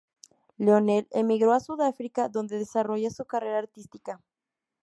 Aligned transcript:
Leonel 0.57 1.07
emigró 1.11 1.53
a 1.53 1.59
Sudáfrica, 1.59 2.27
donde 2.27 2.57
desarrolla 2.57 3.11
su 3.11 3.25
carrera 3.25 3.59
artística. 3.59 4.19